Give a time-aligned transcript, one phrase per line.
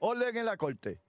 [0.00, 1.00] orden en la corte.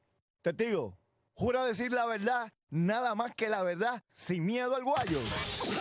[0.42, 1.00] Testigo,
[1.34, 5.20] jura decir la verdad, nada más que la verdad, sin miedo al guayo.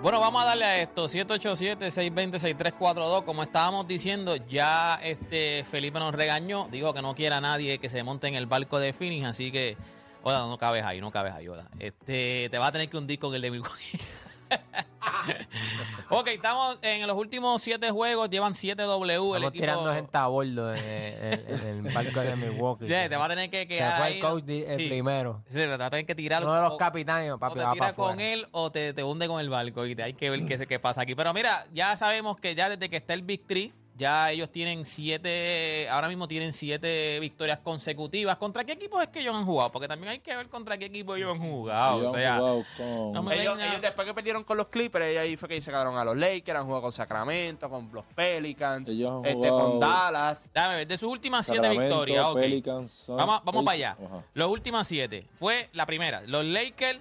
[0.03, 3.25] Bueno, vamos a darle a esto, 787-620-6342.
[3.25, 7.89] Como estábamos diciendo, ya este Felipe nos regañó, dijo que no quiera a nadie que
[7.89, 9.77] se monte en el barco de Phoenix, así que,
[10.25, 11.69] Oda, no cabes ahí, no cabes ahí, Oda.
[11.79, 13.99] Este, te va a tener que hundir con el de Milwaukee.
[16.11, 19.13] ok, estamos en los últimos siete juegos, llevan 7 W.
[19.13, 22.87] El Estamos equipo, tirando gente a bordo en, en- en el barco de Milwaukee.
[22.87, 24.15] Sí, te va a tener que Se quedar fue ahí.
[24.15, 24.89] el coach di- el Sí.
[24.89, 25.43] primero.
[25.49, 27.65] Sí, te va a tener que tirar Uno de los o- capitanes, O papi, te
[27.65, 28.33] va tira para con afuera.
[28.33, 30.67] él o te, te hunde con el barco y te, hay que ver qué, se-
[30.67, 31.15] qué pasa aquí.
[31.15, 34.85] Pero mira, ya sabemos que ya desde que está el Big Three, ya ellos tienen
[34.87, 38.37] siete, ahora mismo tienen siete victorias consecutivas.
[38.37, 39.71] ¿Contra qué equipos es que ellos han jugado?
[39.71, 41.99] Porque también hay que ver contra qué equipo ellos han jugado.
[42.01, 45.23] Ellos o han sea, jugado con- no Ellos, después que perdieron con los Clippers, ellos
[45.23, 48.89] ahí fue que se quedaron a los Lakers, han jugado con Sacramento, con los Pelicans,
[48.89, 50.51] Ellos han este, con Dallas.
[50.55, 52.27] Ver, de sus últimas siete Sacramento, victorias.
[52.35, 53.97] Pelicans, Vamos, vamos para allá.
[54.05, 54.25] Ajá.
[54.35, 55.29] Las últimas siete.
[55.39, 56.23] Fue la primera.
[56.23, 57.01] Los Lakers,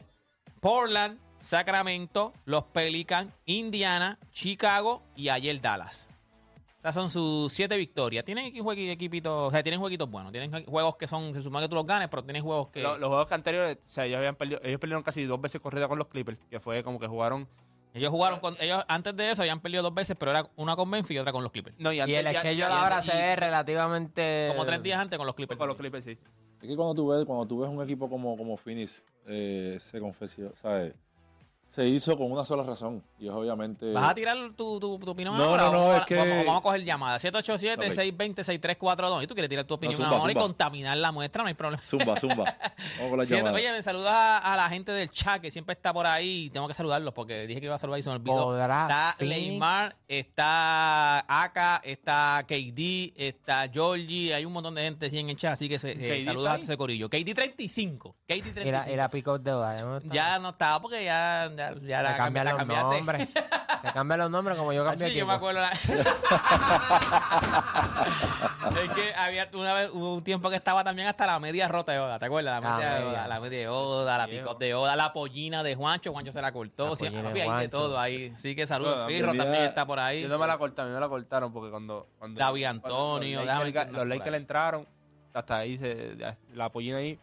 [0.60, 6.08] Portland, Sacramento, los Pelicans, Indiana, Chicago y ayer Dallas.
[6.82, 8.26] Esas son sus siete victorias.
[8.26, 10.32] Tienen equipitos, o sea, tienen jueguitos buenos.
[10.32, 12.82] Tienen jue- juegos que son, se supone que tú los ganes, pero tienen juegos que
[12.82, 15.62] Los, los juegos que anteriores, o sea, ellos, habían perdido, ellos perdieron casi dos veces
[15.62, 17.48] corrida con los Clippers, que fue como que jugaron.
[17.94, 20.90] ellos jugaron con ellos antes de eso habían perdido dos veces, pero era una con
[20.90, 21.76] Memphis y otra con los Clippers.
[21.78, 24.48] No, Y el antes- schedule y- ahora y- se ve relativamente...
[24.50, 25.58] Como tres días antes con los Clippers.
[25.60, 26.18] Con los Clippers, sí.
[26.62, 30.00] Es que cuando tú ves, cuando tú ves un equipo como, como Phoenix, eh, se
[30.00, 30.94] confesó, ¿sabes?
[31.74, 33.02] Se hizo con una sola razón.
[33.18, 33.94] Y es obviamente.
[33.94, 35.64] ¿Vas a tirar tu, tu, tu opinión No, ahora?
[35.64, 37.18] no, no, Vamos a- es que- Vamos, vamos a coger llamada.
[37.18, 39.24] 787-620-6342.
[39.24, 40.48] Y tú quieres tirar tu opinión zumba, ahora y zumba.
[40.48, 41.82] contaminar la muestra, no hay problema.
[41.82, 42.44] Zumba, zumba.
[42.98, 43.56] Vamos con la Siete- llamada.
[43.56, 46.50] oye, me saluda a la gente del chat que siempre está por ahí.
[46.50, 48.44] Tengo que saludarlos porque dije que iba a saludar y se me olvidó.
[48.44, 49.38] Podrá Está Phoenix.
[49.48, 54.34] Neymar, está Aka, está KD, está Georgie.
[54.34, 56.76] Hay un montón de gente así en el chat, así que se, eh, a ese
[56.78, 57.10] corillo.
[57.10, 58.16] KD 35.
[58.28, 58.68] KD 35.
[58.68, 60.02] Era, era pick-up de Oda.
[60.12, 62.96] Ya no estaba porque ya, ya, ya la, cambian los cambiaste.
[62.98, 63.28] nombres.
[63.82, 65.62] Se cambian los nombres como yo Ah, cambié sí, yo me acuerdo.
[65.62, 65.72] la-
[68.84, 71.92] es que había una vez, hubo un tiempo que estaba también hasta la media rota
[71.92, 72.62] de Oda, ¿te acuerdas?
[72.62, 73.12] La La media, de media.
[73.12, 74.28] Oda, la media de Oda, la
[74.60, 78.00] de Oda, la pollina de Juancho, Juancho se la cortó, pollina de hay de todo
[78.00, 78.34] ahí.
[78.38, 80.22] Sí que saludos, Bueno, Firro también está por ahí.
[80.22, 82.08] Yo no me la corté, a mí me la cortaron porque cuando.
[82.20, 84.32] cuando David cuando Antonio, los Lakers ahí.
[84.32, 84.88] le entraron,
[85.34, 86.16] hasta ahí se,
[86.54, 87.20] la pollina ahí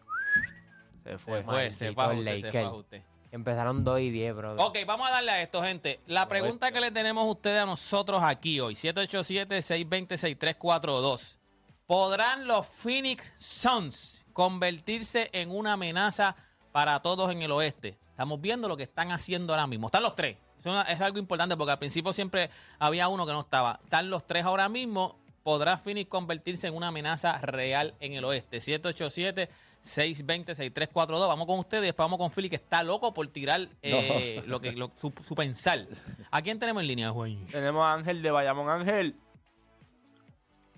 [1.03, 1.39] se fue.
[1.39, 2.79] Se fue, se fue a usted, se fue a Laker.
[2.79, 3.01] usted.
[3.31, 4.55] Empezaron 2 y 10, bro.
[4.65, 5.99] Ok, vamos a darle a esto, gente.
[6.07, 11.37] La pregunta que le tenemos a ustedes a nosotros aquí hoy, 787-620-6342.
[11.85, 16.35] ¿Podrán los Phoenix Suns convertirse en una amenaza
[16.71, 17.97] para todos en el oeste?
[18.11, 19.87] Estamos viendo lo que están haciendo ahora mismo.
[19.87, 20.37] Están los tres.
[20.59, 23.79] Es, una- es algo importante porque al principio siempre había uno que no estaba.
[23.83, 25.17] Están los tres ahora mismo.
[25.43, 28.59] ¿Podrá Phoenix convertirse en una amenaza real en el oeste?
[29.81, 31.27] 787-620-6342.
[31.27, 34.59] Vamos con ustedes y después vamos con Philly que está loco por tirar eh, lo
[34.59, 35.79] que, lo- su, su pensar.
[36.31, 37.45] ¿A quién tenemos en línea, Juan?
[37.47, 39.15] Tenemos a Ángel de Bayamón Ángel.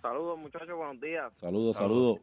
[0.02, 1.32] Saludos muchachos, buenos días.
[1.36, 2.20] Saludos, saludos.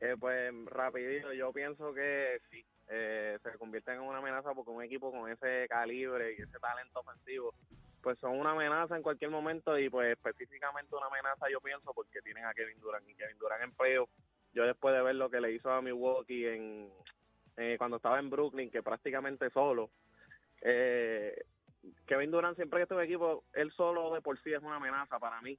[0.00, 4.82] Eh, pues rapidito, yo pienso que sí, eh, se convierten en una amenaza porque un
[4.82, 7.54] equipo con ese calibre y ese talento ofensivo,
[8.02, 12.20] pues son una amenaza en cualquier momento y pues específicamente una amenaza yo pienso porque
[12.22, 14.10] tienen a Kevin Durant y Kevin Durant en playoff.
[14.54, 16.88] Yo después de ver lo que le hizo a Milwaukee en
[17.56, 19.90] eh, cuando estaba en Brooklyn, que prácticamente solo,
[20.62, 21.44] eh,
[22.06, 25.18] Kevin Durant siempre que estuvo en equipo, él solo de por sí es una amenaza
[25.18, 25.58] para mí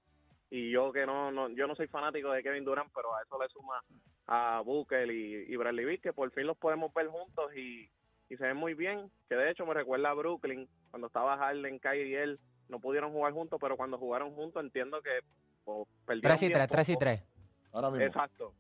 [0.50, 3.42] y yo que no, no yo no soy fanático de Kevin Durant pero a eso
[3.42, 3.84] le suma
[4.28, 7.90] a Booker y, y Bradley Beal que por fin los podemos ver juntos y,
[8.30, 11.80] y se ven muy bien que de hecho me recuerda a Brooklyn cuando estaba Harden,
[11.80, 12.40] Kyrie y él
[12.70, 15.20] no pudieron jugar juntos pero cuando jugaron juntos entiendo que
[15.64, 17.06] pues, perdieron 3 y bien 3, 3 y poco.
[17.06, 17.35] 3.
[17.76, 18.06] Ahora mismo.
[18.08, 18.54] exacto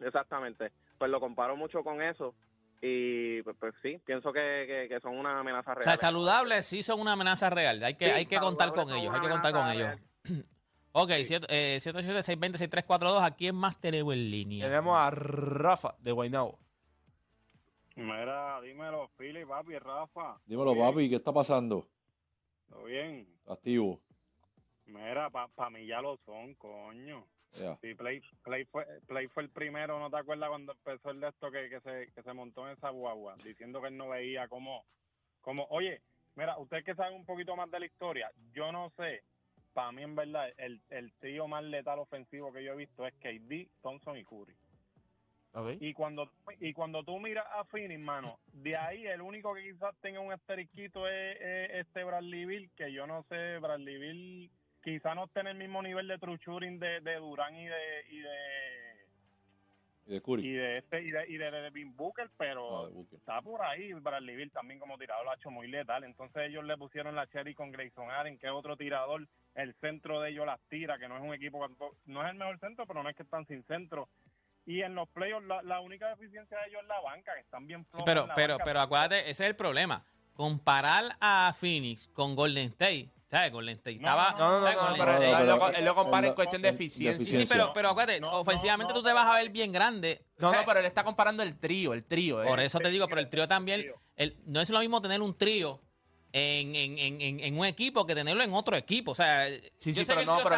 [0.00, 2.34] exactamente pues lo comparo mucho con eso
[2.80, 6.64] y pues, pues sí pienso que, que, que son una amenaza O real sea, saludables
[6.66, 7.82] sí son una amenaza real.
[7.84, 9.14] Hay que, Sí, hay que contar con ellos.
[9.14, 9.94] Hay que contar con amenaza
[10.24, 10.44] ellos.
[10.94, 13.22] Ok, siete- eh, 787-620-6342.
[13.24, 14.66] ¿A quién más tenemos en línea?
[14.66, 16.58] Tenemos a Rafa de Guaynabo.
[17.96, 20.38] Mira, dímelo, Philly, papi, Rafa.
[20.46, 21.86] Dímelo, papi, ¿qué está pasando?
[22.68, 23.26] ¿Todo bien?
[23.46, 24.00] Activo.
[24.86, 27.26] Mira, para pa mí ya lo son, coño.
[27.52, 27.76] Ya.
[27.82, 31.28] Sí, Play, Play, fue, Play fue el primero, ¿no te acuerdas cuando empezó el de
[31.28, 33.36] esto que, que, se, que se montó en esa guagua?
[33.44, 34.86] Diciendo que él no veía cómo,
[35.42, 35.66] cómo...
[35.68, 36.00] Oye,
[36.34, 39.22] mira, ustedes que saben un poquito más de la historia, yo no sé
[39.72, 43.14] para mí en verdad el, el trío más letal ofensivo que yo he visto es
[43.14, 44.54] KD, Thompson y Curry.
[45.54, 45.76] Ok.
[45.80, 46.30] Y cuando
[46.60, 50.32] y cuando tú miras a Phoenix, mano, de ahí el único que quizás tenga un
[50.32, 54.50] asteriquito es, es este Bradley Bill, que yo no sé, Bradley Bill
[54.82, 58.04] quizás no esté en el mismo nivel de true shooting de, de Durán y de
[58.10, 59.06] y de
[60.06, 60.46] Y de Curry.
[60.46, 63.18] y de este y de, y de Devin Booker, pero Ah, de Booker.
[63.18, 66.04] está por ahí Bradley Bill también como tirador lo ha hecho muy letal.
[66.04, 69.26] Entonces ellos le pusieron la cherry con Grayson Allen, que es otro tirador.
[69.54, 71.66] El centro de ellos las tira, que no es un equipo,
[72.06, 74.08] no es el mejor centro, pero no es que están sin centro.
[74.64, 77.66] Y en los playoffs la, la única deficiencia de ellos es la banca, que están
[77.66, 78.64] bien Sí, flojos pero, en la pero, banca.
[78.64, 80.04] pero acuérdate, ese es el problema.
[80.34, 83.10] Comparar a Phoenix con Golden State.
[83.30, 83.50] ¿Sabes?
[83.50, 84.32] Golden State No, estaba.
[84.38, 87.24] No, no, no, él, lo, compara en cuestión de en- eficiencia.
[87.24, 90.22] Sí, sí, pero, pero acuérdate, ofensivamente tú te vas a ver bien grande.
[90.36, 92.42] No, no, pero él está comparando el trío, el trío.
[92.44, 92.66] Por eh.
[92.66, 93.86] eso te digo, pero el trío también.
[94.44, 95.80] No es lo mismo tener un trío
[96.32, 99.12] en, en, en, un equipo que tenerlo en otro equipo.
[99.12, 99.46] O sea,
[99.76, 100.48] Sí, sí, pero no, trío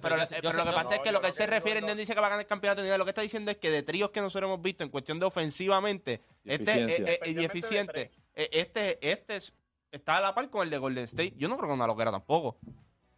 [0.00, 2.20] pero, lo, que pasa es que lo que él se refiere, él no dice que
[2.20, 2.82] va a ganar el campeonato.
[2.96, 5.26] Lo que está diciendo es que de tríos que nosotros hemos visto en cuestión de
[5.26, 7.12] ofensivamente, Y este eficiencia.
[7.12, 8.10] eh, eh, eficiente,
[8.52, 9.54] este, este es-
[9.90, 11.34] está a la par con el de Golden State.
[11.36, 12.58] Yo no creo que una loquera tampoco.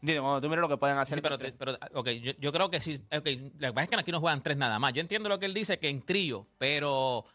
[0.03, 1.17] Digo, cuando tú mires lo que pueden hacer.
[1.19, 3.01] Sí, pero, entre- pero ok, yo, yo creo que sí.
[3.13, 3.27] ok,
[3.59, 4.93] lo que pasa es que aquí no juegan tres nada más.
[4.95, 7.27] Yo entiendo lo que él dice, que en trío, pero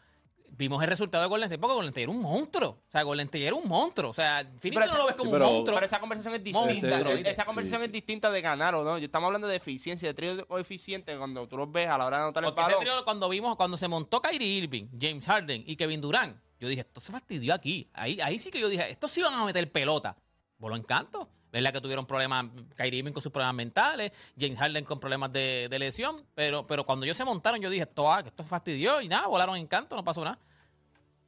[0.48, 2.70] vimos el resultado de Golden State porque Golden State era un monstruo.
[2.70, 4.10] O sea, Golden State era un monstruo.
[4.10, 5.74] O sea, Phoenix no lo ves esa- como sí, pero- un monstruo.
[5.76, 6.88] Pero esa conversación es distinta.
[6.90, 7.92] Monstruo, Esa conversación Sí, es sí.
[7.92, 8.98] distinta de ganar o no.
[8.98, 12.16] Yo estamos hablando de eficiencia, de trío eficiente cuando tú los ves a la hora
[12.18, 12.84] de anotar el Porque ese balón.
[12.84, 16.80] trío, cuando vimos, cuando se montó Kyrie Irving, James Harden y Kevin Durant, yo dije,
[16.82, 17.88] esto se fastidió aquí.
[17.92, 20.16] Ahí, ahí sí que yo dije, estos sí van a meter pelota.
[20.58, 21.28] Voló encanto.
[21.52, 25.68] ¿Verdad que tuvieron problemas, Kyrie Irving con sus problemas mentales, James Harden con problemas de,
[25.70, 26.26] de lesión?
[26.34, 29.26] Pero, pero cuando ellos se montaron, yo dije, esto, ah, que esto fastidió y nada,
[29.26, 30.38] volaron encanto, no pasó nada.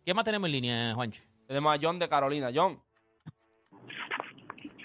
[0.04, 1.22] ¿Qué más tenemos en línea, Juancho?
[1.46, 2.50] Tenemos a John de Carolina.
[2.54, 2.82] John.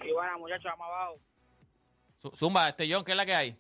[0.05, 1.19] Y bueno, muchachos, vamos abajo.
[2.21, 3.57] Zu- Zumba, este John, ¿qué es la que hay?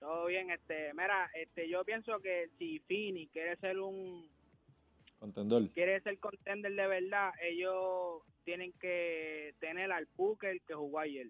[0.00, 4.28] Todo bien, este, mira, este, yo pienso que si Fini quiere ser un,
[5.24, 5.70] Contendor.
[5.70, 11.28] quiere ser contender de verdad, ellos tienen que tener al Booker que jugó ayer.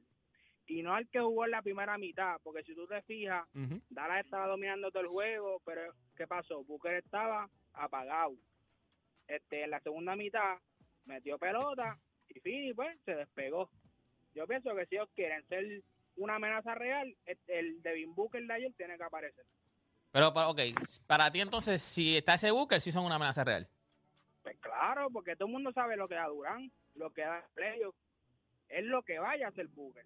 [0.66, 3.46] Y no al que jugó en la primera mitad, porque si tú te fijas,
[3.90, 6.64] Dallas estaba dominando todo el juego, pero ¿qué pasó?
[6.64, 8.34] Booker estaba apagado.
[9.28, 10.56] Este, en la segunda mitad
[11.04, 11.98] metió pelota
[12.28, 13.70] y Fini pues se despegó.
[14.34, 15.82] Yo pienso que si ellos quieren ser
[16.16, 17.14] una amenaza real,
[17.46, 19.44] el- Devin Booker de ayer tiene que aparecer.
[20.12, 20.60] Pero, ok,
[21.06, 23.68] para ti entonces, si está ese Booker, sí son una amenaza real.
[24.44, 27.92] Pues claro, porque todo el mundo sabe lo que da Durán, lo que da Playo.
[28.68, 30.04] Es lo que vaya a hacer Booker.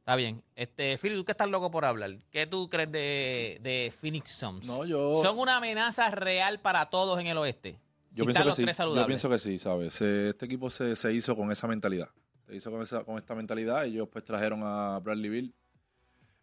[0.00, 0.42] Está bien.
[0.56, 2.10] Este, Philly, tú que estás loco por hablar.
[2.32, 4.66] ¿Qué tú crees de, de Phoenix Suns?
[4.66, 7.78] No, yo- ¿Son una amenaza real para todos en el oeste?
[8.10, 8.62] Yo Si pienso que los sí.
[8.64, 10.00] tres Yo pienso que sí, ¿sabes?
[10.00, 12.10] Este equipo se, se hizo con esa mentalidad.
[12.46, 13.84] Se hizo con, esa, con esta mentalidad.
[13.84, 15.54] Ellos pues trajeron a Bradley Bill.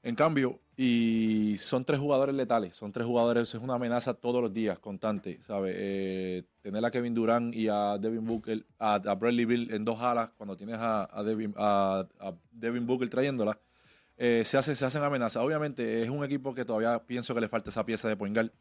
[0.01, 2.74] En cambio, y son tres jugadores letales.
[2.75, 5.75] Son tres jugadores, es una amenaza todos los días, constante, ¿sabes?
[5.78, 10.31] Eh, tener a Kevin Durant y a Devin Booker, a, Bradley Bill en dos alas,
[10.38, 12.06] cuando tienes a, Devin, a,
[12.51, 13.60] Devin Booker trayéndola,
[14.18, 15.44] eh, se, hace, se hacen amenazas.
[15.44, 18.51] Obviamente, es un equipo que todavía pienso que le falta esa pieza de point guard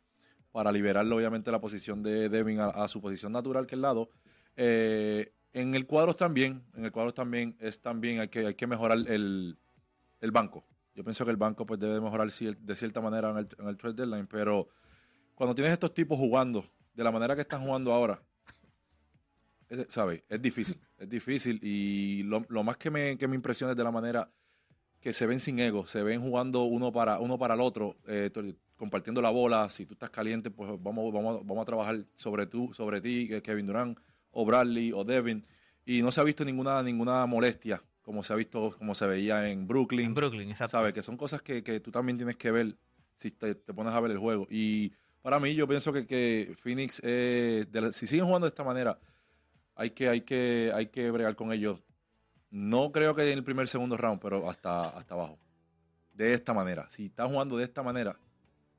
[0.51, 3.83] para liberarlo, obviamente, la posición de Devin a, a su posición natural, que es el
[3.83, 4.11] lado.
[4.57, 8.67] Eh, en el cuadro también, en el cuadro también es también hay que, hay que
[8.67, 9.57] mejorar el,
[10.21, 10.65] el banco.
[10.99, 13.77] Yo pienso que el banco pues debe mejorar de cierta manera en el, en el
[13.77, 14.69] trade deadline, pero
[15.37, 18.21] cuando tienes estos tipos jugando de la manera que están jugando ahora,
[19.69, 20.25] es, ¿sabes?
[20.29, 23.85] Es difícil, es difícil y lo, lo más que me, que me impresiona es de
[23.85, 24.29] la manera
[24.99, 28.33] que se ven sin ego, se ven jugando uno para uno para el otro, eh,
[28.75, 29.69] compartiendo la bola.
[29.69, 33.67] Si tú estás caliente, pues vamos, vamos, vamos a trabajar sobre tú, sobre ti, Kevin
[33.67, 34.01] Durant,
[34.33, 35.47] o Bradley, o Devin.
[35.87, 39.51] Y no se ha visto ninguna, ninguna molestia, como se ha visto, como se veía
[39.51, 40.07] en Brooklyn.
[40.07, 40.71] En Brooklyn, exacto.
[40.79, 40.95] ¿Sabes?
[40.95, 42.75] Que son cosas que, que tú también tienes que ver
[43.15, 44.47] si te, te pones a ver el juego.
[44.51, 48.49] Y para mí, yo pienso que, que Phoenix, eh, de la- si siguen jugando de
[48.49, 48.99] esta manera,
[49.75, 51.81] hay que, hay que, hay que bregar con ellos.
[52.51, 55.39] No creo que en el primer segundo round, pero hasta, hasta abajo.
[56.15, 56.89] De esta manera.
[56.89, 58.19] Si están jugando de esta manera,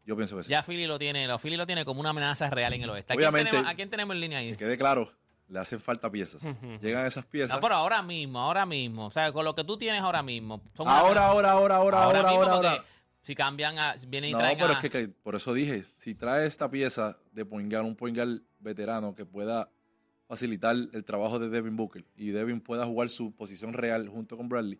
[0.06, 0.50] yo pienso que sí.
[0.50, 3.14] Ya Philly lo tiene, lo Philly lo tiene como una amenaza real en el oeste.
[3.14, 4.52] ¿A quién Obviamente- tenemos, ¿a quién tenemos en línea ahí?
[4.54, 5.12] Que quede claro,
[5.50, 6.44] le hacen falta piezas.
[6.82, 7.56] Llegan esas piezas.
[7.56, 9.08] No, pero ahora mismo, ahora mismo.
[9.08, 10.62] O sea, con lo que tú tienes ahora mismo.
[10.78, 12.84] son una ahora, ahora, ahora, ahora, ahora, mismo, ahora, porque ahora.
[13.22, 15.84] Si cambian, a, vienen y No, traen pero a- es que, que por eso dije,
[15.84, 19.70] si trae esta pieza de point guard, un point guard veterano que pueda
[20.28, 24.48] facilitar el trabajo de Devin Booker y Devin pueda jugar su posición real junto con
[24.48, 24.80] Bradley,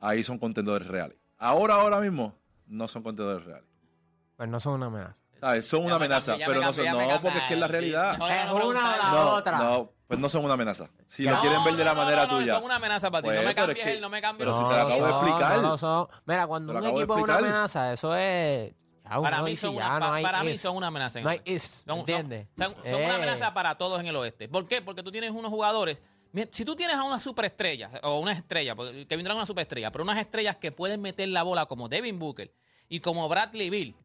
[0.00, 1.18] ahí son contendores reales.
[1.36, 3.68] Ahora, ahora mismo, no son contendores reales.
[4.36, 5.16] Pues no son una amenaza.
[5.40, 5.66] ¿Sabes?
[5.66, 8.12] Son una me amenaza, pero no son, no, porque es que es la realidad.
[8.14, 9.58] Es no una o la No, otra.
[9.58, 10.90] no, Pues no son una amenaza.
[11.06, 12.54] Si No, lo quieren ver de la no, no, manera no, no, tuya.
[12.54, 13.28] Son una amenaza para ti.
[13.28, 14.98] Pues, no me cambies que- el, no me cambies pero si te lo acabo de
[15.00, 15.58] son, explicar.
[15.62, 16.08] no son.
[16.26, 18.72] Mira, cuando un equipo es una amenaza, eso es.
[19.04, 21.18] ya Para mí, son ya una, no pa- para mí son una amenaza.
[21.18, 22.48] en No hay ifs, Son, ¿entiendes?
[22.56, 23.16] son- son una Eh.
[23.16, 24.48] amenaza para todos en el oeste.
[24.48, 24.82] ¿Por qué?
[24.82, 26.02] Porque tú tienes unos jugadores.
[26.50, 30.04] Si tú tienes a una superestrella, o una estrella, porque- que vendrán una superestrella, pero
[30.04, 32.52] unas estrellas que pueden meter la bola como Devin Booker
[32.88, 33.96] y como Bradley Bill,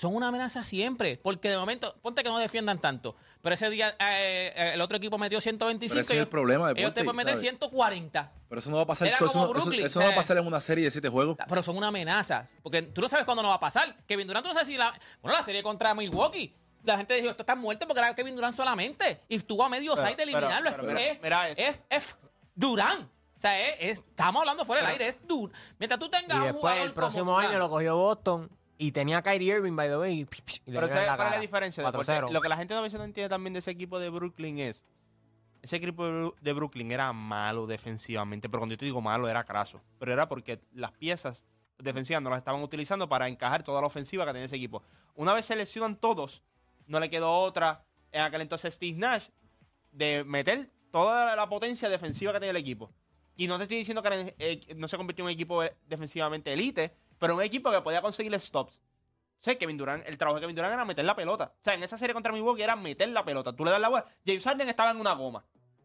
[0.00, 1.18] son una amenaza siempre.
[1.22, 4.96] Porque de momento, ponte que no defiendan tanto, pero ese día eh, eh, el otro
[4.96, 7.40] equipo metió 125 Pero ese es y el problema, ellos te pueden meter ¿sabes?
[7.40, 8.32] 140.
[8.48, 9.08] Pero eso no va a pasar.
[9.08, 10.84] Era todo eso, como no- eso- Brooklyn, eso no va a pasar en una serie
[10.84, 11.36] de siete juegos.
[11.46, 12.48] Pero son una amenaza.
[12.62, 13.94] Porque tú no sabes cuándo no va a pasar.
[14.06, 14.92] Kevin Durant, tú no sabes si la.
[15.20, 16.56] Bueno, la serie contra Milwaukee.
[16.84, 19.20] La gente dijo, esto está muerto porque era Kevin Durant solamente.
[19.28, 20.70] Y estuvo a medio Pero- pero- eliminarlo.
[20.76, 21.62] pero es, mira- es, mira esto.
[21.92, 22.16] es, es
[22.54, 23.02] Durant.
[23.36, 25.08] O sea, es, es- estamos hablando fuera del aire.
[25.08, 25.54] Es Durant.
[25.78, 28.50] Mientras tú tengas Y un jugador el próximo como año lo cogió Boston
[28.82, 30.20] y tenía a Kyrie Irving, by the way.
[30.20, 30.20] Y,
[30.66, 31.84] y le Pero ¿sabes cuál es la diferencia?
[31.84, 32.30] 4-0.
[32.30, 34.86] Lo que la gente a veces no entiende también de ese equipo de Brooklyn es.
[35.60, 39.82] Ese equipo de Brooklyn era malo defensivamente, pero cuando yo te digo malo era craso.
[39.98, 41.44] Pero era porque las piezas
[41.76, 44.82] defensivas no las estaban utilizando para encajar toda la ofensiva que tenía ese equipo.
[45.14, 46.42] Una vez se lesionan todos,
[46.86, 49.28] no le quedó otra en aquel entonces Steve Nash
[49.92, 52.90] de meter toda la potencia defensiva que tenía el equipo.
[53.36, 56.94] Y no te estoy diciendo que eh, no se convirtió en un equipo defensivamente elite,
[57.20, 58.78] pero un equipo que podía conseguir stops.
[58.78, 61.54] O sea, Kevin Durant, el trabajo de Kevin Durant era meter la pelota.
[61.60, 63.54] O sea, en esa serie contra Milwaukee era meter la pelota.
[63.54, 64.04] Tú le das la bola.
[64.26, 65.44] James Harden estaba en una goma.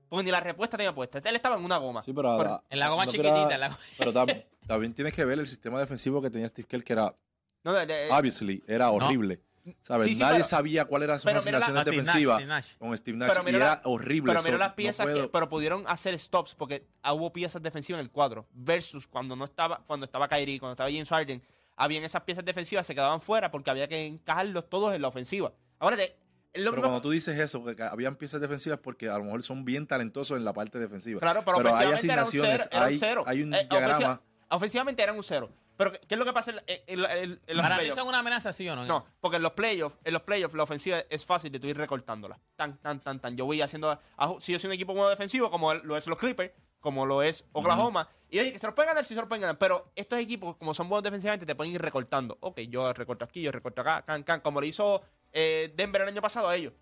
[0.10, 1.20] Porque ni la respuesta tenía puesta.
[1.20, 2.02] Él estaba en una goma.
[2.02, 2.36] Sí, pero.
[2.38, 5.24] Por- En la goma no chiquitita, era- en la goma- Pero tam- también tienes que
[5.24, 7.16] ver el sistema defensivo que tenía Steve Kerr, que era,
[7.64, 9.42] no, de- de- obviously, era horrible.
[9.82, 10.08] ¿Sabes?
[10.08, 12.38] Sí, sí, Nadie pero- sabía cuáles eran sus pero mira la- asignaciones Steve Nash, defensivas
[12.38, 12.74] Steve Nash.
[12.78, 13.30] con Steve Nash.
[13.34, 14.32] Pero y era la- horrible.
[14.34, 18.06] Pero mira las no piezas que, pero pudieron hacer stops porque hubo piezas defensivas en
[18.06, 21.42] el cuadro versus cuando no estaba cuando estaba Kyrie, cuando estaba James Harden,
[21.78, 25.52] habían esas piezas defensivas se quedaban fuera porque había que encajarlos todos en la ofensiva.
[25.80, 26.16] Ahora te-
[26.54, 29.66] Pero mismo- cuando tú dices eso, que habían piezas defensivas porque a lo mejor son
[29.66, 31.20] bien talentosos en la parte defensiva.
[31.20, 33.94] Claro, pero, pero hay era un asignaciones, cero, era un hay, un Eh, diagrama.
[33.98, 35.50] ofensiva- ofensivamente eran un cero.
[35.78, 38.00] Pero ¿qué es lo que pasa en, en- en- en los Para playoffs?
[38.00, 38.86] son una amenaza, ¿sí o no?
[38.86, 41.78] No, porque en los playoffs, en los playoffs la ofensiva es fácil de tú ir
[41.78, 42.40] recortándola.
[42.56, 43.36] Tan, tan, tan, tan.
[43.36, 44.00] Yo voy haciendo,
[44.40, 47.46] si yo soy un equipo bueno defensivo, como lo es los Clippers, como lo es
[47.52, 50.20] Oklahoma, y oye, que se los pueden ganar, sí se los pueden ganar, pero estos
[50.20, 52.38] equipos, como son buenos defensivamente, te pueden ir recortando.
[52.42, 55.02] Ok, yo recorto aquí, yo recorto acá, can, can, como lo hizo
[55.34, 56.74] eh, Denver el año pasado a ellos.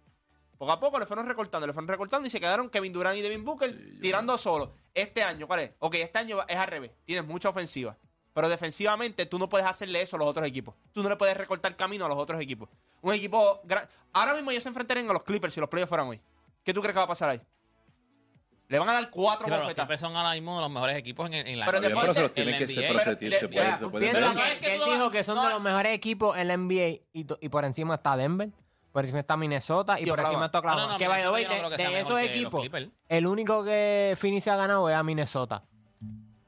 [0.57, 3.21] Poco a poco le fueron recortando, le fueron recortando y se quedaron Kevin Durant y
[3.21, 4.73] Devin Booker tirando solo.
[4.93, 5.71] Este año, ¿cuál es?
[5.79, 6.91] Ok, este año es al revés.
[7.05, 7.97] Tienes mucha ofensiva.
[8.33, 10.73] Pero defensivamente tú no puedes hacerle eso a los otros equipos.
[10.91, 12.67] Tú no le puedes recortar camino a los otros equipos.
[13.01, 13.61] Un equipo...
[13.63, 16.19] gran- Ahora mismo ellos se enfrentarían a los Clippers si los playoffs fueran hoy.
[16.63, 17.41] ¿Qué tú crees que va a pasar ahí?
[18.69, 19.73] Le van a dar cuatro Sí, pero los.
[19.73, 22.29] Clippers son ahora mismo los mejores equipos en, en la Pero deporte- pero se los
[22.29, 22.73] en tienen que NBA.
[22.73, 24.53] ser, pero se, Pero- se puede, mira, se puede Piensa ver.
[24.55, 27.65] No, que, dijo que son no, de los mejores equipos en la NBA y, por
[27.65, 28.49] encima está Denver,
[28.91, 30.81] por encima está Minnesota y, por encima está Oklahoma.
[30.81, 32.65] No, no, no, que by the way, de, esos equipos,
[33.09, 35.63] el único que Phoenix se ha ganado es a Minnesota.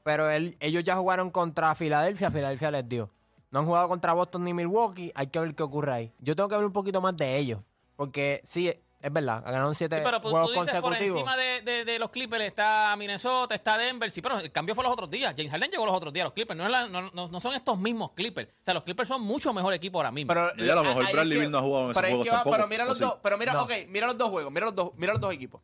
[0.06, 3.10] Pero él- ellos ya jugaron contra Filadelfia, Filadelfia les dio.
[3.50, 6.12] No han jugado contra Boston ni Milwaukee, hay que ver qué ocurre ahí.
[6.20, 7.58] Yo tengo que ver un poquito más de ellos,
[7.96, 11.18] porque sí, es verdad, ganaron siete Sí, pero tú, juegos tú dices por consecutivos.
[11.22, 14.08] encima de, de- de los Clippers está Minnesota, está Denver.
[14.12, 15.34] Sí, pero el cambio fue los otros días.
[15.36, 16.24] James Harden llegó los otros días.
[16.24, 18.48] Los Clippers no, es la- no, no- no son estos mismos Clippers.
[18.50, 20.28] O sea, los Clippers son mucho mejor equipo ahora mismo.
[20.32, 22.24] Pero, Y a lo mejor Bradley Beal no ha jugado en esos pero es juegos
[22.26, 23.62] que va- tampoco, Pero mira ¿o los dos, pero mira, No.
[23.64, 25.60] ok, mira los dos juegos, mira los dos, mira los dos equipos.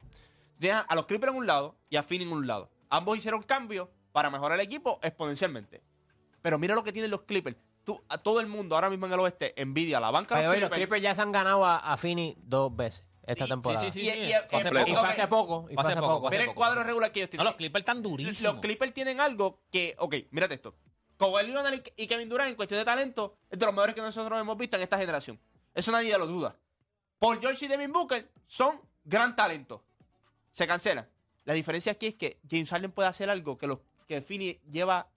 [0.59, 2.71] Tienes a los Clippers en un lado y a Phoenix en un lado.
[2.91, 5.83] Ambos hicieron cambios para mejorar el equipo exponencialmente.
[6.42, 7.57] Pero mira lo que tienen los Clippers.
[7.85, 10.42] Tú, a todo el mundo ahora mismo en el oeste envidia a la banca de
[10.42, 10.87] By the way, los los Clippers.
[10.88, 13.81] Clippers ya se han ganado a, a Phoenix dos veces esta Y- temporada.
[13.83, 14.09] sí, sí, sí.
[14.11, 14.31] Y- sí.
[14.31, 14.88] y- Fue hace poco.
[14.88, 15.66] Y fue hace poco.
[15.71, 16.31] Y fue hace poco.
[16.31, 17.45] Mira el cuadro regular que ellos No, tienen.
[17.47, 18.52] los Clippers están durísimos.
[18.54, 20.76] Los Clippers tienen algo que, ok, mírate esto.
[21.16, 24.00] Kawhi Leonard y- y Kevin Durant en cuestión de talento es de los mejores que
[24.00, 25.40] nosotros hemos visto en esta generación.
[25.75, 26.57] Eso nadie lo duda.
[27.19, 29.85] Paul George y Devin Booker son gran talento.
[30.50, 31.09] Se cancelan.
[31.45, 35.09] La diferencia aquí es que James Harden puede hacer algo que los que Finney lleva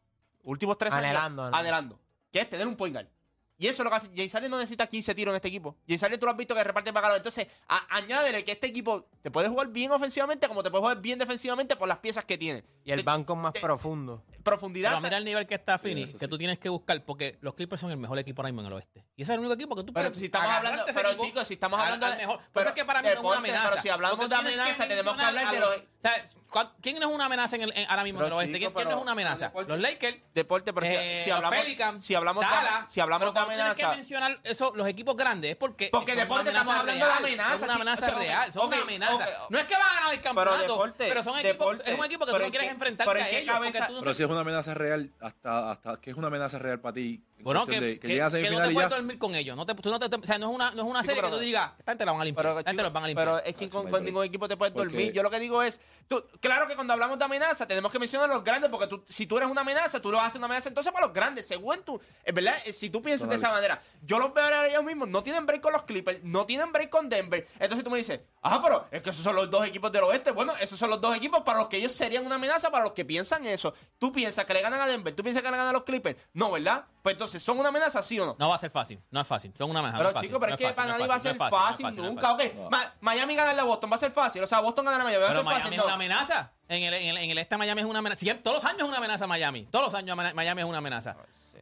[0.44, 1.58] últimos tres Anhelando, años ¿no?
[1.58, 2.00] anhelando,
[2.32, 3.08] que es tener un point guard.
[3.58, 4.08] Y eso es lo que hace.
[4.16, 5.78] James Harden no necesita 15 tiros en este equipo.
[5.88, 7.18] James Harden tú lo has visto que reparte para calor.
[7.18, 11.00] Entonces, a- añádele que este equipo te puede jugar bien ofensivamente como te puede jugar
[11.02, 12.64] bien defensivamente por las piezas que tiene.
[12.84, 14.24] Y el banco más de- profundo.
[14.44, 14.92] profundidad.
[14.92, 16.28] Pero mira el nivel que está eso que sí.
[16.28, 18.74] tú tienes que buscar, porque los Clippers son el mejor equipo ahora mismo en el
[18.74, 19.04] oeste.
[19.16, 21.26] Y ese es el único equipo que tú Pero puedes si estamos hablando, pero equipo
[21.26, 22.38] chicos, si estamos hablando de mejor.
[22.38, 23.70] Pero pero es que para mí no es una amenaza.
[23.70, 27.00] Pero si hablamos de amenaza, tenemos que hablar de a los O sea, ¿cuán- ¿quién
[27.00, 28.60] no es una amenaza en el, en- ahora mismo Pero, en el oeste?
[28.60, 29.46] chico, ¿Quién, quién no pero- es una amenaza?
[29.48, 30.18] deporte- Los Lakers.
[30.36, 32.48] deporte, pero si- eh, hablamos Pelicans, si hablamos de,
[32.88, 37.06] si hablamos tienes que mencionar eso, los equipos grandes es porque Porque deporte estamos hablando
[37.06, 39.30] de amenaza, son una amenaza real, son una amenaza.
[39.50, 41.44] No es que van a ganar el campeonato, pero, deporte, son equipos,
[41.78, 43.56] deporte, es un equipo que tú no quieres enfrentarte a ellos.
[43.60, 46.94] Pero sabes- si es una amenaza real, hasta, hasta que es una amenaza real para
[46.94, 48.08] ti, Bueno, que, de- que que-
[48.42, 49.56] que no te puedes dormir con ellos.
[49.56, 51.30] No te, tú no te, o sea, no es una, no es una serie pero-
[51.32, 52.44] que tú digas, esta gente la van a limpiar.
[52.46, 53.28] Pero, esta gente chico, los van a limpiar.
[53.28, 55.14] pero es que con, ningún equipo te puedes Porque- dormir.
[55.14, 58.30] Yo lo que digo es, tú, claro que cuando hablamos de amenaza tenemos que mencionar
[58.32, 60.70] a los grandes porque tú, si tú eres una amenaza, tú lo haces una amenaza
[60.70, 61.46] entonces para los grandes.
[61.48, 64.84] Según tú, es verdad, si tú piensas de esa manera, yo los veo ahora ellos
[64.84, 67.48] mismos, no tienen break con los Clippers, no tienen break con Denver.
[67.60, 70.32] Entonces tú me dices, ah, pero es que esos son los dos equipos del oeste.
[70.32, 72.94] Bueno, esos son los dos equipos para los que ellos serían una amenaza, para los
[72.94, 73.74] que piensan eso.
[73.98, 76.18] Tú piensas que le ganan a Denver, tú piensas que le ganan a los Clippers.
[76.34, 76.86] No, ¿verdad?
[77.02, 78.36] Pues entonces, ¿son una amenaza, sí o no?
[78.40, 79.54] No va a ser fácil, no es fácil.
[79.56, 79.98] Son una amenaza.
[80.00, 81.38] Pero no fácil, chicos, pero no es que fácil, para nadie va a fácil, ser
[81.38, 82.36] fácil, fácil, fácil, nunca.
[82.36, 82.52] fácil.
[82.66, 84.44] Ok, Miami ganarle a Boston va a ser fácil.
[84.44, 85.60] O sea, Boston ganarle a Miami va a ser fácil.
[85.72, 85.82] Miami No.
[85.84, 86.52] es una amenaza.
[86.68, 88.20] En el, en, el, en el este Miami es una amenaza.
[88.22, 89.66] Siempre- todos los años es una amenaza Miami.
[89.70, 91.16] Todos los años Miami es una amenaza.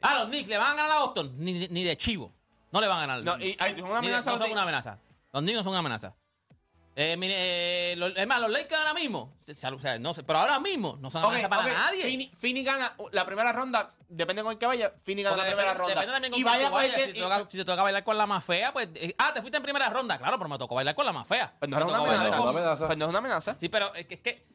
[0.03, 1.33] Ah, los Knicks le van a ganar a Boston.
[1.37, 2.31] Ni, de- ni de chivo.
[2.71, 3.23] No le van a ganar.
[3.23, 4.29] No, y ay, es una Ni de- amenaza.
[4.31, 4.99] no los son una amenaza.
[5.31, 6.13] Los Knicks no son una amenaza.
[6.95, 9.33] Eh, mire, eh, los- es más, los Lakers ahora mismo.
[9.49, 12.29] o sea, no sé, pero ahora mismo no son amenaza para nadie.
[12.35, 14.93] Fini, gana la primera ronda, depende con el que vaya.
[15.01, 16.01] Fini gana Porque la primera depende, ronda.
[16.01, 17.01] depende también con y quién vaya tú vayas.
[17.07, 18.89] Si te, toca, si te toca bailar con la más fea, pues.
[18.93, 20.19] eh, ah, te fuiste en primera ronda.
[20.19, 21.51] Claro, pero me tocó bailar con la más fea.
[21.57, 22.37] Pues no Me es una tocó bailar amenaza.
[22.37, 22.85] con- Una amenaza.
[22.85, 23.55] Pues no es una amenaza.
[23.55, 24.45] Sí, pero es que, es que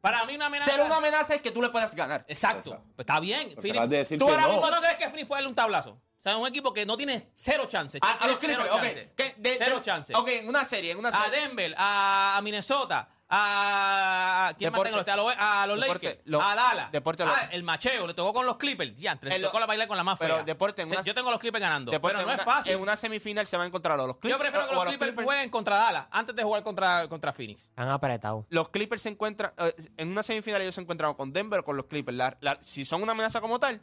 [0.00, 0.70] para mí una amenaza.
[0.70, 2.24] Ser una amenaza es que tú le puedas ganar.
[2.28, 2.70] Exacto.
[2.70, 2.92] Exacto.
[2.96, 3.54] Pues está bien.
[3.56, 4.52] De decir ¿Tú que ahora no.
[4.54, 5.90] mismo no crees que Phoenix puede darle un tablazo?
[5.90, 8.00] O sea, un equipo que no tiene cero chances.
[8.02, 9.36] A, los cero Clippers, ok.
[9.38, 10.16] de- cero de- chances.
[10.16, 11.40] Ok, en una serie, en una A serie.
[11.40, 14.52] Denver, a, a Minnesota, a.
[14.56, 15.12] ¿Quién más Deporte- tengo?
[15.12, 16.92] A los, a los deporte- Lakers, lo- a Dallas.
[16.92, 18.96] deporte- ah, el macheo, le tocó con los Clippers.
[18.96, 20.28] Ya, entre, le tocó la bailar con la más fea.
[20.28, 21.90] pero deporte, en una- Yo tengo los Clippers ganando.
[21.92, 22.72] Pero en no una- es fácil.
[22.72, 24.32] En una semifinal se van a encontrar a los Clippers.
[24.34, 27.68] Yo prefiero que los a Clippers jueguen contra Dallas antes de jugar contra, contra Phoenix.
[27.76, 28.46] Han apretado.
[28.50, 29.52] Los Clippers se encuentran.
[29.58, 32.16] eh, en una semifinal ellos se encuentran con Denver o con los Clippers.
[32.16, 33.80] La- la- si son una amenaza como tal,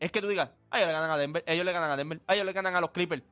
[0.00, 2.20] es que tú digas, "Ah, ellos le ganan a Denver, ellos le ganan a Denver,
[2.28, 3.22] ellos le ganan a los Clippers.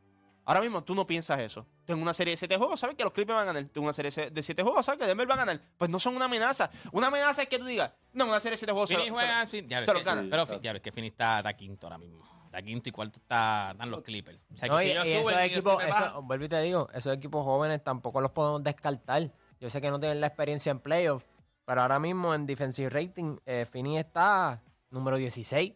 [0.44, 1.66] Ahora mismo tú no piensas eso.
[1.84, 3.64] Tengo una serie de 7 juegos, sabes que los Clippers van a ganar.
[3.70, 5.60] Tengo una serie de 7 juegos, sabes que Denver va a ganar.
[5.78, 6.68] Pues no son una amenaza.
[6.90, 9.46] Una amenaza es que tú digas, no, una serie de 7 juegos se lo- juega.
[9.46, 10.22] sí, ya ves se los gana.
[10.28, 12.24] Pero ya ves que Phoenix está, está quinto ahora mismo.
[12.46, 14.38] Está quinto y cuarto está, están los Clippers.
[14.52, 16.88] O sea, que No, si y, ellos y esos equipos, eso- vuelvo y te digo,
[16.92, 19.30] esos equipos jóvenes tampoco los podemos descartar.
[19.60, 21.24] Yo sé que no tienen la experiencia en playoffs,
[21.64, 25.72] pero ahora mismo en defensive rating, eh, Fini está número 16.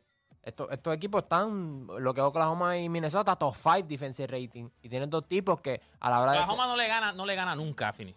[0.47, 4.69] Estos, estos equipos están, lo que es Oklahoma y Minnesota, top 5 defensive rating.
[4.81, 6.39] Y tienen dos tipos que a la hora de...
[6.39, 8.17] Oklahoma no le gana, no le gana nunca a Phoenix.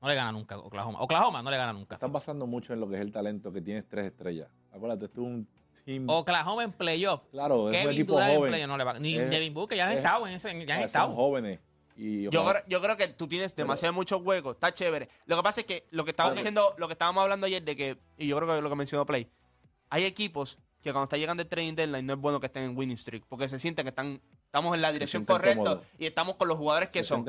[0.00, 1.00] No le gana nunca Oklahoma.
[1.00, 1.98] Oklahoma no le gana nunca.
[1.98, 2.12] Phoenix.
[2.12, 4.48] basando mucho en lo que es el talento que tienes tres estrellas.
[4.72, 5.48] Acuérdate, esto es un
[5.84, 6.08] team.
[6.08, 7.22] Oklahoma en playoff.
[7.32, 8.50] Claro, es un Kevin equipo Durant en joven.
[8.52, 8.92] playoff no le va.
[9.00, 11.06] Ni Es- Devin Booker ya han es- estado en ese, ya han estado.
[11.08, 11.58] Son jóvenes.
[11.96, 15.08] Y Yo creo, yo creo que tú tienes demasiado muchos huecos, está chévere.
[15.24, 17.74] Lo que pasa es que lo que estábamos diciendo, lo que estábamos hablando ayer de
[17.74, 19.28] que, y yo creo que lo que mencionó Play,
[19.90, 22.76] hay equipos que cuando está llegando el trading deadline no es bueno que estén en
[22.76, 26.46] winning streak, porque se sienten que están, estamos en la dirección correcta y estamos con
[26.48, 27.24] los jugadores que se son.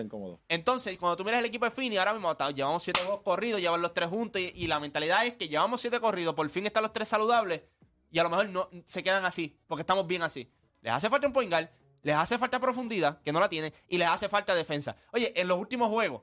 [0.47, 3.59] Entonces, cuando tú miras el equipo de Fini, ahora mismo está- llevamos siete juegos corridos,
[3.59, 6.65] llevan los tres juntos, y, y la mentalidad es que llevamos siete corridos, por fin
[6.67, 7.63] están los tres saludables,
[8.11, 10.49] y a lo mejor no se quedan así, porque estamos bien así.
[10.81, 11.67] Les hace falta un point guard,
[12.03, 14.95] les hace falta profundidad, que no la tienen, y les hace falta defensa.
[15.11, 16.21] Oye, en los últimos juegos,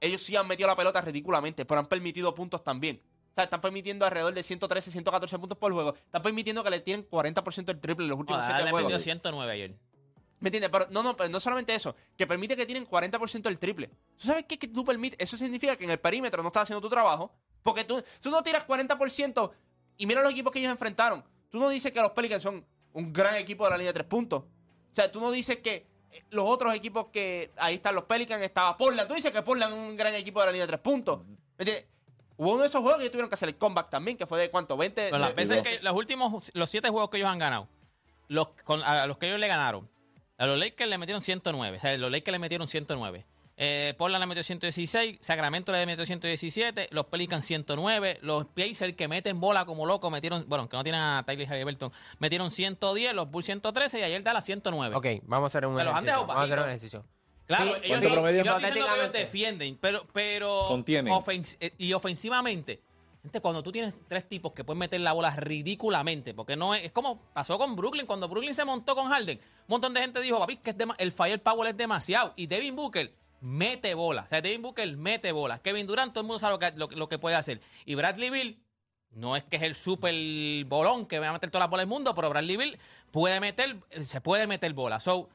[0.00, 3.02] ellos sí han metido la pelota ridículamente, pero han permitido puntos también.
[3.30, 5.94] O sea, están permitiendo alrededor de 113, 114 puntos por juego.
[5.94, 8.90] Están permitiendo que le tienen 40% del triple en los últimos Ah, 7 le juegos.
[8.90, 9.74] metió 109 ayer.
[10.40, 10.70] ¿Me entiendes?
[10.70, 13.88] Pero no, no, pero no solamente eso, que permite que tienen 40% del triple.
[13.88, 14.58] ¿Tú sabes qué?
[14.58, 17.30] Que tú permites, eso significa que en el perímetro no estás haciendo tu trabajo,
[17.62, 19.50] porque tú, tú no tiras 40%
[19.98, 21.22] y mira los equipos que ellos enfrentaron.
[21.50, 22.64] Tú no dices que los Pelicans son
[22.94, 24.42] un gran equipo de la línea de tres puntos.
[24.44, 28.42] O sea, tú no dices que eh, los otros equipos que ahí están los Pelicans,
[28.42, 29.06] estaba Portland.
[29.08, 31.20] Tú dices que Portland es un gran equipo de la línea de tres puntos.
[31.26, 31.86] ¿Me entiendes?
[32.40, 34.40] Hubo uno de esos juegos que ellos tuvieron que hacer el comeback también, que fue
[34.40, 35.02] de cuánto, 20.
[35.04, 37.68] Pero las veces que los últimos, los siete juegos que ellos han ganado,
[38.28, 39.90] los, con- a los que ellos le ganaron,
[40.38, 41.76] a los Lakers le metieron 109.
[41.76, 43.26] O sea, los Lakers le metieron 109.
[43.62, 49.06] Eh, Portland le metió 116, Sacramento le metió 117, los Pelicans 109, los Pacers que
[49.06, 53.30] meten bola como loco metieron, bueno, que no tienen a Tyler Halliburton, metieron 110, los
[53.30, 54.96] Bulls 113 y ayer Dallas 109.
[54.96, 56.26] Ok, vamos a hacer un ejercicio.
[56.26, 57.04] Vamos a hacer un ejercicio.
[57.56, 58.00] Claro, Sí, ellos,
[58.60, 61.12] que ellos defienden, pero, pero Contienen.
[61.12, 62.80] ofens- eh, y ofensivamente,
[63.22, 66.84] gente, cuando tú tienes tres tipos que pueden meter la bola ridículamente, porque no es,
[66.84, 70.20] es como pasó con Brooklyn, cuando Brooklyn se montó con Harden, un montón de gente
[70.20, 74.40] dijo, papi, que es el firepower es demasiado, y Devin Booker mete bola, o sea,
[74.40, 77.18] Devin Booker mete bola, Kevin Durant, todo el mundo sabe lo que, lo, lo que
[77.18, 78.58] puede hacer, y Bradley Bill,
[79.10, 80.14] no es que es el super
[80.66, 82.78] bolón que va a meter todas las bolas del mundo, pero Bradley Bill
[83.10, 85.28] puede meter, se puede meter bola, so...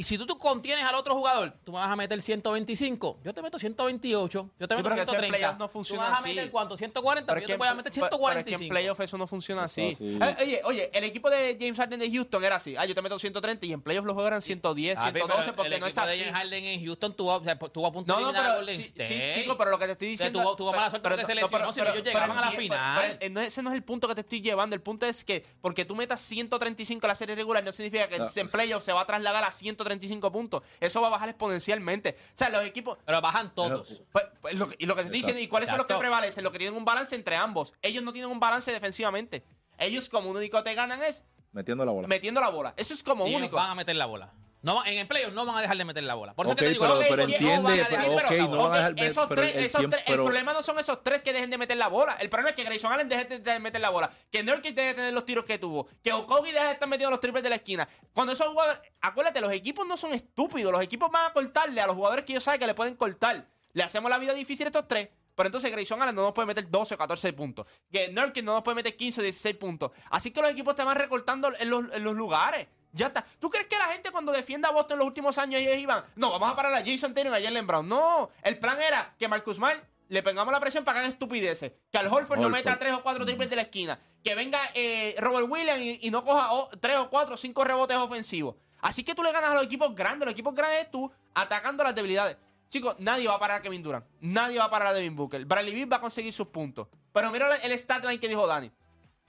[0.00, 3.34] Y si tú, tú contienes al otro jugador, tú me vas a meter 125, yo
[3.34, 5.36] te meto 128, yo te Sí, meto pero que ese 130.
[5.36, 6.34] playoff no funciona tú vas a así.
[6.34, 6.76] meter cuánto?
[6.78, 8.70] 140, Pero pero es yo te voy a meter pero- pero es que en 145.
[8.70, 9.90] playoff eso no funciona así.
[9.92, 10.18] así.
[10.18, 12.76] Eh, Oye, oye, el equipo de James Harden de Houston era así.
[12.78, 15.52] Ah, yo te meto 130 y en playoff los juegos eran 110, Papi, pero 112
[15.52, 16.20] porque el no es equipo de así.
[16.24, 18.54] James Harden en Houston tuvo, o sea, tuvo a punto No, de no, a pero
[18.56, 19.32] Golden sí, State.
[19.32, 20.40] sí, chico, pero lo que te estoy O sea, diciendo.
[20.48, 23.02] tuvo- tuvo mala suerte porque se lesionó, si no, ellos llegaban a la final.
[23.02, 24.74] pero, eh, no, ese no es el punto que te estoy llevando.
[24.74, 28.18] El punto es que porque tú metas 135 en la serie regular no significa que
[28.18, 29.89] No, en playoff se va a trasladar a 135
[30.30, 30.62] puntos.
[30.80, 32.16] Eso va a bajar exponencialmente.
[32.18, 32.98] O sea, los equipos.
[33.04, 34.02] Pero bajan todos.
[34.12, 35.94] Pues, pues, lo que- y lo que te estoy diciendo, ¿y cuáles son los que
[35.94, 36.44] prevalecen?
[36.44, 37.74] Los que tienen un balance entre ambos.
[37.82, 39.42] Ellos no tienen un balance defensivamente.
[39.78, 42.06] Ellos como único te ganan es Metiendo la bola.
[42.06, 42.74] metiendo la bola.
[42.76, 43.56] Eso es como Y ellos único.
[43.56, 44.32] van a meter la bola.
[44.62, 46.34] No, en el playoff no van a dejar de meter la bola.
[46.34, 48.56] Por eso que te digo, pero- oye, no entiende, van a pero- dejar de no
[48.58, 51.02] van a dejar- esos tres, el esos tiempo- tres- pero- el problema no son esos
[51.02, 52.16] tres que dejen de meter la bola.
[52.20, 54.10] El problema es que Grayson Allen deje de, meter la bola.
[54.30, 55.88] Que Nurkic deje de tener los tiros que tuvo.
[56.02, 57.88] Que Okogie deje de estar metiendo los triples de la esquina.
[58.12, 58.80] Cuando esos jugadores...
[59.00, 60.70] Acuérdate, los equipos no son estúpidos.
[60.72, 63.46] Los equipos van a cortarle a los jugadores que ellos saben que le pueden cortar.
[63.72, 65.08] Le hacemos la vida difícil a estos tres.
[65.34, 67.66] Pero entonces Grayson Allen no nos puede meter 12 o 14 puntos.
[67.90, 69.90] Que Nurkic no nos puede meter 15 o 16 puntos.
[70.10, 72.66] Así que los equipos te van recortando en los, en los lugares.
[72.92, 73.24] Ya está.
[73.38, 76.04] ¿Tú crees que la gente cuando defienda a Boston en los últimos años ellos iban,
[76.16, 77.88] no, vamos a parar a Jason Taylor y a Jalen Brown?
[77.88, 81.72] No, el plan era que Marcus Smart le pongamos la presión para que hagan estupideces.
[81.92, 83.98] Que al Holford no meta tres o cuatro triples de la esquina.
[84.24, 87.62] Que venga eh, Robert Williams y, y no coja o- tres o cuatro o cinco
[87.62, 88.56] rebotes ofensivos.
[88.80, 90.26] Así que tú le ganas a los equipos grandes.
[90.26, 92.36] Los equipos grandes es tú atacando las debilidades.
[92.70, 94.04] Chicos, nadie va a parar a Kevin Durant.
[94.20, 95.44] Nadie va a parar a Devin Booker.
[95.44, 96.88] Bradley Beal va a conseguir sus puntos.
[97.12, 98.70] Pero mira el stat line que dijo Dani.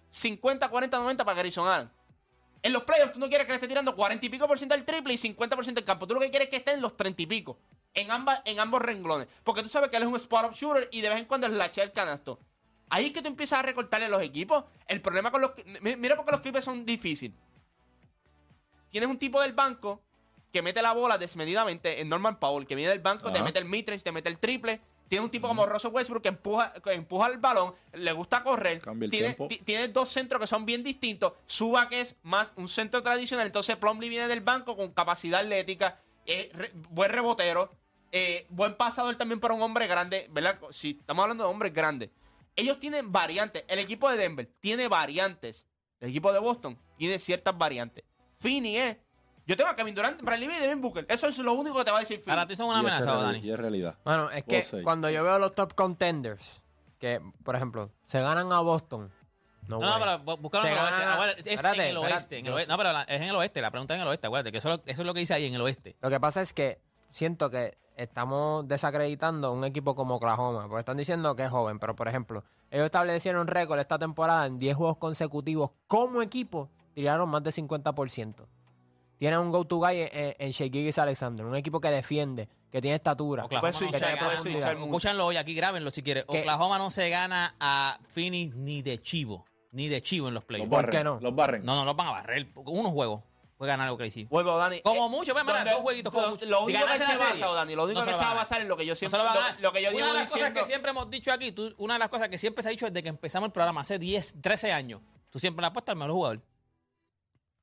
[0.10, 1.92] 50, 40, 90 para Grayson Allen.
[2.64, 4.76] En los playoffs tú no quieres que le esté tirando 40 y pico por ciento
[4.76, 6.06] del triple y 50 por ciento del campo.
[6.06, 7.58] Tú lo que quieres es que esté en los 30 y pico.
[7.94, 9.28] En, ambas, en ambos renglones.
[9.44, 11.54] Porque tú sabes que él es un spot-up shooter y de vez en cuando es
[11.54, 12.40] lachea el canasto.
[12.90, 14.64] Ahí es que tú empiezas a recortarle a los equipos.
[14.88, 15.52] El problema con los...
[15.82, 17.36] mi- Mira porque los Clippers son difíciles.
[18.90, 20.02] Tienes un tipo del banco
[20.52, 23.66] que mete la bola desmedidamente en Norman Powell, que viene del banco, te mete el
[23.66, 24.82] midrange, te mete el triple.
[25.12, 28.80] Tiene un tipo como Russell Westbrook que empuja, que empuja el balón, le gusta correr.
[28.80, 29.50] Cambia el tiene, tiempo.
[29.66, 31.34] tiene dos centros que son bien distintos.
[31.46, 33.46] Suba, que es más un centro tradicional.
[33.46, 37.70] Entonces Plumlee viene del banco con capacidad atlética, eh, re- buen rebotero,
[38.14, 40.58] eh, buen pasador también para un hombre grande, ¿verdad?
[40.70, 42.10] Si estamos hablando de hombres grandes.
[42.56, 43.66] Ellos tienen variantes.
[43.68, 45.68] El equipo de Denver tiene variantes.
[46.00, 48.06] El equipo de Boston tiene ciertas variantes.
[48.40, 48.96] Fini es.
[49.52, 51.06] Yo tengo a Kevin Durant, Bradley Beal y Devin Booker.
[51.10, 52.32] Eso es lo único que te va a decir Fini.
[52.32, 53.40] Ahora tú son una amenaza, Dani.
[53.40, 53.96] Y es realidad.
[54.06, 56.62] Bueno, es que cuando yo veo los top contenders,
[57.00, 59.12] que, por ejemplo, se ganan a Boston.
[59.68, 60.00] No, No, no, way.
[60.02, 60.96] pero bu- buscaron Se en el oeste.
[61.00, 62.38] ganan a- Acuérdate, Es Espérate, en el espérate, oeste.
[62.38, 62.66] en el yo oeste.
[62.66, 62.72] sé.
[62.72, 63.62] No, pero la- es en el oeste.
[63.62, 64.28] La pregunta es en el oeste.
[64.28, 65.96] Acuérdate que eso, es lo- eso es lo que dice ahí en el oeste.
[66.02, 70.98] Lo que pasa es que siento que estamos desacreditando un equipo como Oklahoma, porque están
[70.98, 74.98] diciendo que es joven, pero por ejemplo, ellos establecieron récord esta temporada en 10 juegos
[74.98, 78.48] consecutivos como equipo, tiraron más del 50%.
[79.22, 82.96] Tienen un go-to guy en, en Shea Gilgeous Alexander, un equipo que defiende, que tiene
[82.96, 83.46] estatura.
[83.46, 84.34] Oklahoma no se gana-.
[84.34, 86.24] Escúchanlo hoy, aquí grábenlo si quieren.
[86.26, 89.46] Oklahoma no se gana a Phoenix ni de chivo.
[89.74, 90.72] Ni de chivo en los playoffs.
[90.72, 90.92] ¿Por barren.
[90.92, 91.20] qué no?
[91.22, 91.64] Los barren.
[91.64, 92.48] No, no, los van a barrer.
[92.56, 93.22] Unos juegos.
[93.58, 94.24] Puede ganar algo crazy.
[94.26, 94.82] Vuelvo, Dani.
[94.82, 96.46] Como Eh, mucho, mira, donde- dos jueguitos como lo- mucho.
[96.48, 97.46] Lo único que se la basa.
[97.46, 98.94] Dani, lo único No se que lo se va a basar en lo que yo
[98.94, 100.50] No siempre, a lo, lo que yo una llevo de las diciendo.
[100.50, 102.72] cosas que siempre hemos dicho aquí, tú- una de las cosas que siempre se ha
[102.72, 106.00] dicho desde que empezamos el programa hace 10, 13 años, tú siempre le apuestas al
[106.00, 106.42] mejor jugador.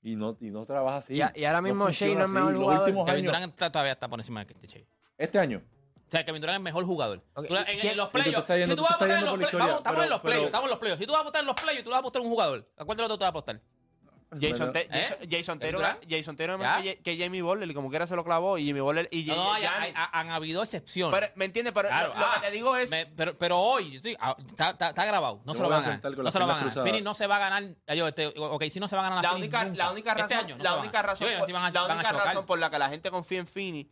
[0.03, 1.15] Y no, y no trabaja así.
[1.15, 2.53] Y a- y ahora mismo Shea no es mejor.
[2.53, 2.83] Los jugador.
[2.85, 3.33] últimos Kevin años.
[3.35, 4.87] Durant está- todavía está por encima de este Che.
[5.17, 5.61] Este año.
[5.61, 7.23] O sea, Kevin Durant es el mejor jugador.
[7.35, 9.05] Ok, Tú la- ¿y en, los te playoffs, yendo- si tú tú vas a te
[9.05, 11.01] apostar en los playoffs, estamos en los playoffs, pero- estamos en los playoffs.
[11.01, 12.69] Si tú vas a apostar en los playoffs, tú vas a apostar un jugador.
[12.79, 13.61] ¿A cuál de los dos tú vas a apostar?
[14.31, 14.89] Jason, Te- ¿Eh?
[14.93, 15.99] Jason, Jason Taylor.
[16.09, 19.09] Jason Taylor que, que Jamie Butler y como quiera se lo clavó y Jamie Butler
[19.11, 21.19] y No, hay- ha- han habido excepciones.
[21.19, 21.73] pero, ¿Me entiendes?
[21.73, 24.37] Pero Claro, lo, lo ah, que te digo es me- pero, pero hoy, estoy- ah,
[24.47, 25.41] está, está- está grabado.
[25.47, 26.19] No se lo van a ganar.
[26.19, 26.73] No se lo van a ganar.
[26.85, 27.75] Phoenix no se va a ganar.
[27.87, 29.77] ah, yo, este, ok, si no se va a ganar la única, nunca.
[29.85, 32.11] la única Este razón, año no la única razón, por, a- la van a única
[32.11, 32.27] chocar.
[32.27, 33.89] razón por la que la gente confía en Fini.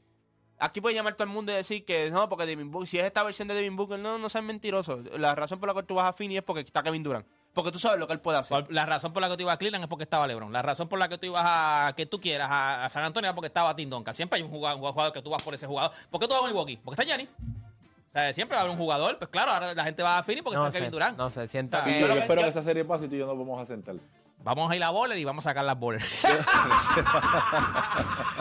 [0.58, 3.04] Aquí puede llamar todo el mundo y decir que no, porque Devin Booker, si es
[3.04, 5.02] esta versión de Devin Booker, no, no seas mentiroso.
[5.18, 7.26] La razón por la que tú vas a Fini es porque está Kevin Durant.
[7.56, 8.66] Porque tú sabes lo que él puede hacer.
[8.68, 10.52] La razón por la que tú ibas a Cleveland es porque estaba LeBron.
[10.52, 13.30] La razón por la que tú ibas a que tú quieras a, a San Antonio
[13.30, 14.14] es porque estaba Tim Duncan.
[14.14, 15.90] Siempre hay un jugador, un jugador que tú vas por ese jugador.
[16.10, 16.76] ¿Por qué tú vas a Milwaukee?
[16.84, 17.24] Porque está Gianni.
[17.24, 19.16] O sea, siempre va a haber un jugador.
[19.16, 21.16] Pues claro, ahora la gente va a Phoenix porque no está sé, Kevin Durant.
[21.16, 21.98] no sé, siento que...
[21.98, 23.96] Yo, espero que esa serie pase y tú y yo nos vamos a sentar.
[24.44, 26.22] Vamos a ir a bowler y vamos a sacar las bowlers.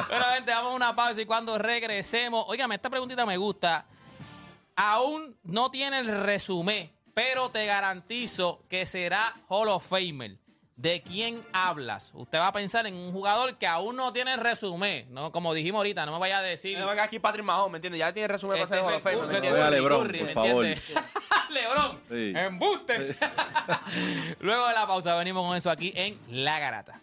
[0.09, 3.85] bueno, gente, vamos a una pausa y cuando regresemos, óigame, esta preguntita me gusta.
[4.75, 10.37] Aún no tiene el resumen, pero te garantizo que será Hall of Famer.
[10.75, 12.11] ¿De quién hablas?
[12.13, 15.31] Usted va a pensar en un jugador que aún no tiene resumen, ¿no?
[15.31, 16.77] Como dijimos ahorita, no me vaya a decir.
[16.77, 17.99] No, aquí Patrick Mahomes, ¿me entiendes?
[17.99, 20.01] Ya tiene resumen para Este hacer es Hall of Fame, el- ¿me que Curry, LeBron,
[20.05, 20.65] Curry, por ¿me favor.
[21.49, 22.33] LeBron, Sí.
[22.35, 23.17] embuste.
[24.41, 26.99] Luego de la pausa venimos con eso aquí en La Garata.